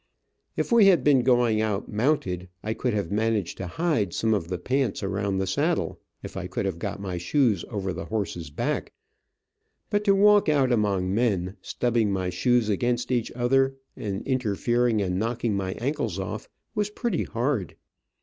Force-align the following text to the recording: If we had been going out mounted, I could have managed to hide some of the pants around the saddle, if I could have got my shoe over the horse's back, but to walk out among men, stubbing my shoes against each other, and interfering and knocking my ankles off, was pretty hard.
If 0.57 0.71
we 0.71 0.87
had 0.87 1.03
been 1.03 1.21
going 1.21 1.61
out 1.61 1.87
mounted, 1.87 2.49
I 2.63 2.73
could 2.73 2.91
have 2.95 3.11
managed 3.11 3.57
to 3.59 3.67
hide 3.67 4.15
some 4.15 4.33
of 4.33 4.47
the 4.47 4.57
pants 4.57 5.03
around 5.03 5.37
the 5.37 5.45
saddle, 5.45 5.99
if 6.23 6.35
I 6.35 6.47
could 6.47 6.65
have 6.65 6.79
got 6.79 6.99
my 6.99 7.19
shoe 7.19 7.55
over 7.69 7.93
the 7.93 8.05
horse's 8.05 8.49
back, 8.49 8.93
but 9.91 10.03
to 10.05 10.15
walk 10.15 10.49
out 10.49 10.71
among 10.71 11.13
men, 11.13 11.55
stubbing 11.61 12.11
my 12.11 12.31
shoes 12.31 12.67
against 12.67 13.11
each 13.11 13.31
other, 13.33 13.75
and 13.95 14.25
interfering 14.25 15.03
and 15.03 15.19
knocking 15.19 15.53
my 15.55 15.73
ankles 15.73 16.17
off, 16.17 16.49
was 16.73 16.89
pretty 16.89 17.25
hard. 17.25 17.75